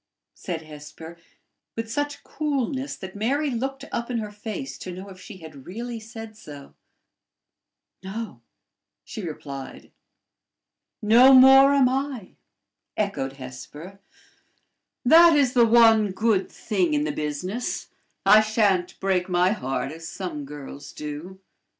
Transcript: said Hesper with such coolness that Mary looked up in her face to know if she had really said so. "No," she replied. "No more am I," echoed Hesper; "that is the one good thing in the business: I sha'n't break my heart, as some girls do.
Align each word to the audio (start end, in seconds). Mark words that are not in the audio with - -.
said 0.33 0.63
Hesper 0.63 1.19
with 1.75 1.91
such 1.91 2.23
coolness 2.23 2.95
that 2.95 3.15
Mary 3.15 3.51
looked 3.51 3.85
up 3.91 4.09
in 4.09 4.17
her 4.17 4.31
face 4.31 4.79
to 4.79 4.91
know 4.91 5.09
if 5.09 5.21
she 5.21 5.37
had 5.37 5.67
really 5.67 5.99
said 5.99 6.35
so. 6.35 6.73
"No," 8.01 8.41
she 9.05 9.21
replied. 9.21 9.91
"No 11.03 11.35
more 11.35 11.75
am 11.75 11.87
I," 11.87 12.33
echoed 12.97 13.33
Hesper; 13.33 13.99
"that 15.05 15.35
is 15.37 15.53
the 15.53 15.67
one 15.67 16.09
good 16.13 16.51
thing 16.51 16.95
in 16.95 17.03
the 17.03 17.11
business: 17.11 17.89
I 18.25 18.41
sha'n't 18.41 18.99
break 18.99 19.29
my 19.29 19.51
heart, 19.51 19.91
as 19.91 20.09
some 20.09 20.45
girls 20.45 20.93
do. 20.93 21.39